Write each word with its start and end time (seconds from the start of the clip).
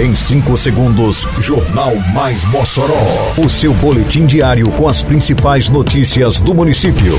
Em 0.00 0.14
5 0.14 0.56
segundos, 0.56 1.28
Jornal 1.38 1.94
Mais 2.14 2.46
Mossoró. 2.46 3.34
O 3.36 3.46
seu 3.46 3.74
boletim 3.74 4.24
diário 4.24 4.70
com 4.72 4.88
as 4.88 5.02
principais 5.02 5.68
notícias 5.68 6.40
do 6.40 6.54
município. 6.54 7.18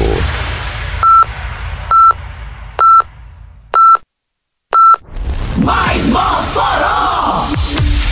Mais 5.55 6.07
Mossoró! 6.07 7.45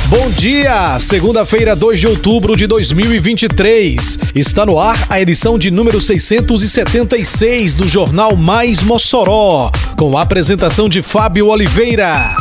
Bom 0.06 0.30
dia! 0.30 1.00
Segunda-feira, 1.00 1.76
2 1.76 2.00
de 2.00 2.08
outubro 2.08 2.56
de 2.56 2.68
2023. 2.68 4.20
Está 4.36 4.64
no 4.64 4.80
ar 4.80 5.08
a 5.10 5.20
edição 5.20 5.58
de 5.58 5.72
número 5.72 6.00
676 6.00 7.74
do 7.74 7.88
Jornal 7.88 8.36
Mais 8.36 8.84
Mossoró, 8.84 9.72
com 9.98 10.16
a 10.16 10.22
apresentação 10.22 10.88
de 10.88 11.02
Fábio 11.02 11.48
Oliveira. 11.48 12.41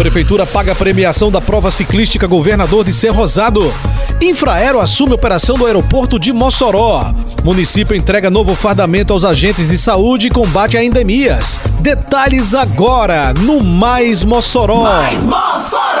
Prefeitura 0.00 0.46
paga 0.46 0.74
premiação 0.74 1.30
da 1.30 1.42
prova 1.42 1.70
ciclística 1.70 2.26
Governador 2.26 2.86
de 2.86 2.90
Ser 2.94 3.10
Rosado. 3.10 3.70
Infraero 4.18 4.80
assume 4.80 5.12
operação 5.12 5.56
do 5.56 5.66
aeroporto 5.66 6.18
de 6.18 6.32
Mossoró. 6.32 7.12
Município 7.44 7.94
entrega 7.94 8.30
novo 8.30 8.54
fardamento 8.54 9.12
aos 9.12 9.26
agentes 9.26 9.68
de 9.68 9.76
saúde 9.76 10.28
e 10.28 10.30
combate 10.30 10.78
a 10.78 10.82
endemias. 10.82 11.60
Detalhes 11.80 12.54
agora 12.54 13.34
no 13.40 13.62
Mais 13.62 14.24
Mossoró. 14.24 14.84
Mais 14.84 15.22
Mossoró! 15.26 15.99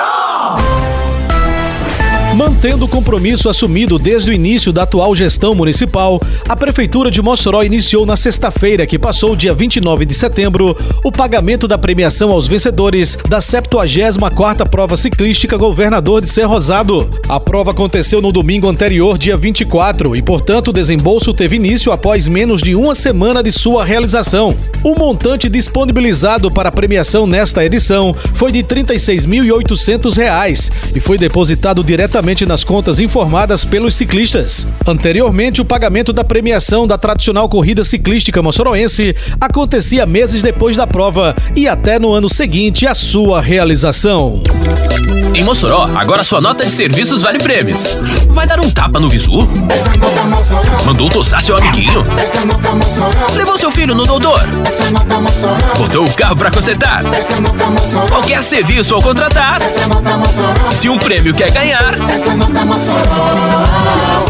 Mantendo 2.40 2.86
o 2.86 2.88
compromisso 2.88 3.50
assumido 3.50 3.98
desde 3.98 4.30
o 4.30 4.32
início 4.32 4.72
da 4.72 4.84
atual 4.84 5.14
gestão 5.14 5.54
municipal, 5.54 6.18
a 6.48 6.56
Prefeitura 6.56 7.10
de 7.10 7.20
Mossoró 7.20 7.62
iniciou 7.62 8.06
na 8.06 8.16
sexta-feira, 8.16 8.86
que 8.86 8.98
passou 8.98 9.36
dia 9.36 9.52
29 9.52 10.06
de 10.06 10.14
setembro, 10.14 10.74
o 11.04 11.12
pagamento 11.12 11.68
da 11.68 11.76
premiação 11.76 12.30
aos 12.30 12.46
vencedores 12.46 13.18
da 13.28 13.40
74ª 13.40 14.66
Prova 14.66 14.96
Ciclística 14.96 15.58
Governador 15.58 16.22
de 16.22 16.30
Ser 16.30 16.44
Rosado. 16.44 17.10
A 17.28 17.38
prova 17.38 17.72
aconteceu 17.72 18.22
no 18.22 18.32
domingo 18.32 18.70
anterior, 18.70 19.18
dia 19.18 19.36
24, 19.36 20.16
e, 20.16 20.22
portanto, 20.22 20.68
o 20.68 20.72
desembolso 20.72 21.34
teve 21.34 21.56
início 21.56 21.92
após 21.92 22.26
menos 22.26 22.62
de 22.62 22.74
uma 22.74 22.94
semana 22.94 23.42
de 23.42 23.52
sua 23.52 23.84
realização. 23.84 24.56
O 24.82 24.98
montante 24.98 25.46
disponibilizado 25.46 26.50
para 26.50 26.70
a 26.70 26.72
premiação 26.72 27.26
nesta 27.26 27.62
edição 27.62 28.16
foi 28.32 28.50
de 28.50 28.60
R$ 28.60 28.64
36.800 28.64 30.70
e 30.94 31.00
foi 31.00 31.18
depositado 31.18 31.84
diretamente 31.84 32.29
nas 32.30 32.62
contas 32.62 33.00
informadas 33.00 33.64
pelos 33.64 33.96
ciclistas. 33.96 34.66
Anteriormente, 34.86 35.60
o 35.60 35.64
pagamento 35.64 36.12
da 36.12 36.22
premiação 36.22 36.86
da 36.86 36.96
tradicional 36.96 37.48
corrida 37.48 37.84
ciclística 37.84 38.40
moçoroense 38.40 39.14
acontecia 39.40 40.06
meses 40.06 40.40
depois 40.40 40.76
da 40.76 40.86
prova 40.86 41.34
e 41.56 41.66
até 41.66 41.98
no 41.98 42.12
ano 42.12 42.28
seguinte 42.28 42.86
a 42.86 42.94
sua 42.94 43.40
realização. 43.40 44.42
Em 45.34 45.44
Mossoró, 45.44 45.88
agora 45.94 46.24
sua 46.24 46.40
nota 46.40 46.64
de 46.64 46.72
serviços 46.72 47.22
vale 47.22 47.38
prêmios. 47.38 47.84
Vai 48.28 48.46
dar 48.46 48.60
um 48.60 48.70
tapa 48.70 48.98
no 48.98 49.08
visu? 49.08 49.48
Mandou 50.84 51.08
tosar 51.08 51.40
seu 51.40 51.56
amiguinho? 51.56 52.02
Levou 53.34 53.56
seu 53.56 53.70
filho 53.70 53.94
no 53.94 54.06
doutor? 54.06 54.40
Botou 55.78 56.04
o 56.04 56.14
carro 56.14 56.36
pra 56.36 56.50
consertar? 56.50 57.02
Qualquer 58.08 58.42
serviço 58.42 58.94
ao 58.94 59.02
contratar? 59.02 59.60
Se 60.74 60.88
um 60.88 60.98
prêmio 60.98 61.32
quer 61.32 61.50
ganhar, 61.50 61.96
essa 62.20 62.36
Mossoró. 62.36 63.00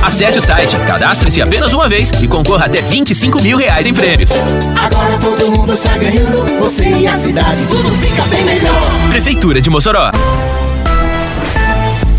acesse 0.01 0.39
o 0.39 0.43
site, 0.43 0.77
cadastre-se 0.87 1.43
apenas 1.43 1.73
uma 1.73 1.89
vez 1.89 2.11
e 2.23 2.29
concorra 2.29 2.67
até 2.67 2.81
25 2.81 3.43
mil 3.43 3.59
reais 3.59 3.85
em 3.85 3.93
prêmios. 3.93 4.31
Agora 4.81 5.19
todo 5.19 5.51
mundo 5.51 5.73
está 5.73 5.97
ganhando, 5.97 6.47
você 6.61 6.89
e 6.89 7.09
a 7.09 7.15
cidade, 7.15 7.67
tudo 7.69 7.91
fica 7.95 8.23
bem 8.29 8.45
melhor. 8.45 9.11
Prefeitura 9.11 9.61
de 9.61 9.69
Mossoró. 9.69 10.13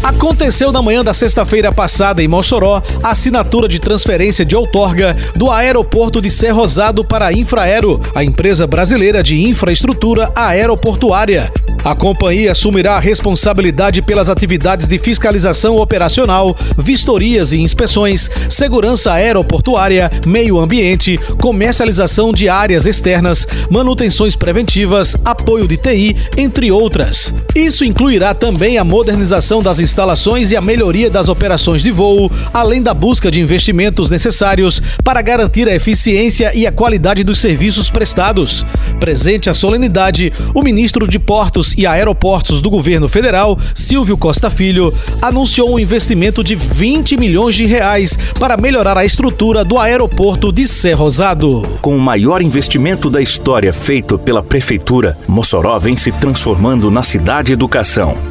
Aconteceu 0.04 0.74
na 0.74 0.82
manhã 0.82 1.06
da 1.06 1.14
sexta-feira 1.14 1.72
passada 1.72 2.22
em 2.22 2.28
Mossoró 2.28 2.84
a 3.02 3.12
assinatura 3.12 3.68
de 3.68 3.80
transferência 3.80 4.44
de 4.44 4.56
outorga 4.56 5.16
do 5.36 5.50
aeroporto 5.50 6.22
de 6.22 6.30
Ser 6.30 6.52
Rosado 6.52 7.06
para 7.06 7.28
a 7.28 7.34
Infraero, 7.34 8.02
a 8.14 8.24
empresa 8.24 8.68
brasileira 8.68 9.24
de 9.24 9.42
infraestrutura 9.48 10.34
aeroportuária. 10.36 11.52
A 11.84 11.96
companhia 11.96 12.52
assumirá 12.52 12.96
a 12.96 13.00
responsabilidade 13.00 14.04
pelas 14.04 14.30
atividades 14.30 14.88
de 14.88 15.00
fiscalização 15.00 15.78
operacional, 15.78 16.56
vistorias 16.78 17.54
e 17.54 17.58
inspeções, 17.58 18.30
segurança 18.50 19.12
aeroportuária, 19.14 20.12
meio 20.28 20.60
ambiente, 20.60 21.20
comercialização 21.40 22.32
de 22.32 22.48
áreas 22.48 22.86
externas, 22.86 23.48
manutenções 23.68 24.36
preventivas, 24.36 25.16
apoio 25.26 25.68
de 25.68 25.76
TI, 25.76 26.16
entre 26.38 26.72
outras. 26.72 27.34
Isso 27.56 27.84
incluirá 27.84 28.36
também 28.36 28.78
a 28.78 28.84
modernização 28.84 29.64
das 29.64 29.80
instalações 29.80 30.52
e 30.52 30.56
a 30.56 30.62
melhoria 30.62 31.10
das 31.10 31.30
operações 31.30 31.82
de 31.82 31.90
voo, 31.92 32.32
além 32.54 32.82
da 32.82 32.94
busca 32.94 33.32
de 33.32 33.42
investimentos 33.42 34.12
necessários 34.12 34.84
para 35.04 35.22
garantir 35.24 35.68
a 35.68 35.76
eficiência 35.76 36.56
e 36.56 36.68
a 36.68 36.72
qualidade 36.72 37.24
dos 37.24 37.40
serviços 37.40 37.90
prestados. 37.90 38.64
Presente 39.00 39.50
à 39.50 39.54
solenidade, 39.56 40.32
o 40.54 40.62
ministro 40.62 41.08
de 41.08 41.18
Portos 41.18 41.71
e 41.78 41.86
Aeroportos 41.86 42.62
do 42.62 42.70
governo 42.70 43.08
federal, 43.08 43.58
Silvio 43.74 44.18
Costa 44.18 44.50
Filho, 44.50 44.94
anunciou 45.22 45.74
um 45.74 45.80
investimento 45.80 46.44
de 46.44 46.56
20 46.56 47.18
milhões 47.18 47.56
de 47.56 47.66
reais 47.66 48.18
para 48.40 48.58
melhorar 48.58 48.98
a 48.98 49.06
estrutura 49.06 49.64
do 49.64 49.78
aeroporto 49.78 50.52
de 50.52 50.68
Ser 50.68 50.94
Rosado. 50.94 51.62
Com 51.82 51.96
o 51.96 52.00
maior 52.00 52.42
investimento 52.42 53.10
da 53.10 53.22
história 53.22 53.74
feito 53.74 54.18
pela 54.18 54.44
prefeitura, 54.44 55.18
Mossoró 55.28 55.78
vem 55.80 55.96
se 55.96 56.12
transformando 56.12 56.90
na 56.90 57.04
cidade 57.04 57.54
educação. 57.54 58.31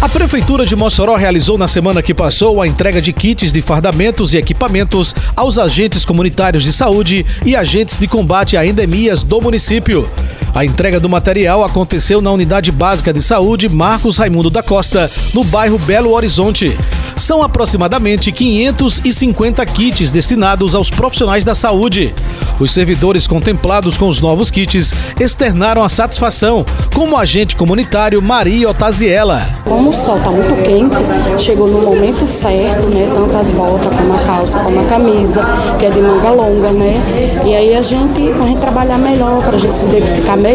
A 0.00 0.08
Prefeitura 0.08 0.66
de 0.66 0.76
Mossoró 0.76 1.14
realizou 1.14 1.56
na 1.56 1.66
semana 1.66 2.02
que 2.02 2.12
passou 2.12 2.60
a 2.60 2.68
entrega 2.68 3.00
de 3.00 3.14
kits 3.14 3.50
de 3.50 3.62
fardamentos 3.62 4.34
e 4.34 4.36
equipamentos 4.36 5.14
aos 5.34 5.58
agentes 5.58 6.04
comunitários 6.04 6.64
de 6.64 6.72
saúde 6.72 7.24
e 7.44 7.56
agentes 7.56 7.96
de 7.96 8.06
combate 8.06 8.58
a 8.58 8.66
endemias 8.66 9.22
do 9.22 9.40
município. 9.40 10.08
A 10.56 10.64
entrega 10.64 10.98
do 10.98 11.06
material 11.06 11.62
aconteceu 11.62 12.22
na 12.22 12.32
Unidade 12.32 12.72
Básica 12.72 13.12
de 13.12 13.20
Saúde 13.20 13.68
Marcos 13.68 14.16
Raimundo 14.16 14.48
da 14.48 14.62
Costa, 14.62 15.10
no 15.34 15.44
bairro 15.44 15.76
Belo 15.76 16.12
Horizonte. 16.12 16.78
São 17.14 17.42
aproximadamente 17.42 18.32
550 18.32 19.64
kits 19.66 20.10
destinados 20.10 20.74
aos 20.74 20.88
profissionais 20.88 21.44
da 21.44 21.54
saúde. 21.54 22.14
Os 22.58 22.72
servidores 22.72 23.26
contemplados 23.26 23.98
com 23.98 24.08
os 24.08 24.20
novos 24.20 24.50
kits 24.50 24.94
externaram 25.20 25.82
a 25.82 25.90
satisfação, 25.90 26.64
como 26.94 27.14
o 27.14 27.18
agente 27.18 27.54
comunitário 27.54 28.22
Maria 28.22 28.70
Otaziela. 28.70 29.46
Como 29.64 29.90
o 29.90 29.92
sol 29.92 30.16
está 30.16 30.30
muito 30.30 30.62
quente, 30.62 31.42
chegou 31.42 31.68
no 31.68 31.82
momento 31.82 32.26
certo, 32.26 32.86
né? 32.88 33.10
Tanto 33.14 33.36
as 33.36 33.50
botas, 33.50 33.94
como 33.94 34.14
a 34.14 34.18
calça, 34.18 34.58
como 34.60 34.80
a 34.80 34.84
camisa, 34.84 35.44
que 35.78 35.86
é 35.86 35.90
de 35.90 36.00
manga 36.00 36.30
longa, 36.30 36.70
né? 36.70 37.42
E 37.44 37.54
aí 37.54 37.76
a 37.76 37.82
gente, 37.82 38.30
a 38.30 38.46
gente 38.46 38.60
trabalhar 38.60 38.98
melhor, 38.98 39.38
para 39.42 39.56
a 39.56 39.58
gente 39.58 39.72
se 39.72 39.84
identificar 39.84 40.36
melhor 40.36 40.45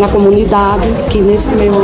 na 0.00 0.08
comunidade, 0.08 0.88
que 1.10 1.18
nesse 1.18 1.52
meio 1.52 1.74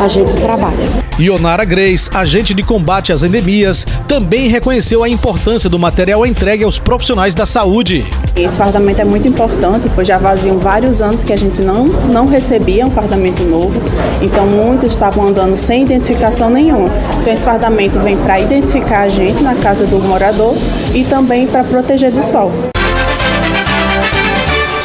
a 0.00 0.06
gente 0.06 0.34
trabalha. 0.34 1.08
Ionara 1.18 1.64
Greis, 1.64 2.08
agente 2.14 2.54
de 2.54 2.62
combate 2.62 3.12
às 3.12 3.22
endemias, 3.22 3.86
também 4.06 4.48
reconheceu 4.48 5.02
a 5.02 5.08
importância 5.08 5.68
do 5.68 5.78
material 5.78 6.24
entregue 6.24 6.62
aos 6.62 6.78
profissionais 6.78 7.34
da 7.34 7.44
saúde. 7.44 8.06
Esse 8.36 8.56
fardamento 8.56 9.00
é 9.00 9.04
muito 9.04 9.26
importante, 9.26 9.90
pois 9.94 10.06
já 10.06 10.16
vaziam 10.18 10.58
vários 10.58 11.02
anos 11.02 11.24
que 11.24 11.32
a 11.32 11.36
gente 11.36 11.60
não, 11.62 11.86
não 11.86 12.26
recebia 12.26 12.86
um 12.86 12.90
fardamento 12.90 13.42
novo, 13.42 13.80
então 14.22 14.46
muitos 14.46 14.92
estavam 14.92 15.26
andando 15.26 15.56
sem 15.56 15.82
identificação 15.82 16.50
nenhuma. 16.50 16.90
Então 17.20 17.32
esse 17.32 17.44
fardamento 17.44 17.98
vem 17.98 18.16
para 18.16 18.38
identificar 18.40 19.00
a 19.00 19.08
gente 19.08 19.42
na 19.42 19.56
casa 19.56 19.86
do 19.86 19.98
morador 19.98 20.54
e 20.94 21.02
também 21.04 21.46
para 21.46 21.64
proteger 21.64 22.12
do 22.12 22.22
sol. 22.22 22.52